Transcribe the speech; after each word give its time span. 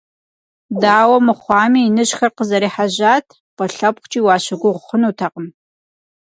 Дауэ 0.81 1.17
мыхъуами, 1.25 1.81
иныжьхэр 1.87 2.31
къызэрехьэжьат, 2.35 3.27
фӀы 3.55 3.65
лъэпкъкӏи 3.75 4.19
уащыгугъ 4.25 4.79
хъунутэкъым. 4.85 5.47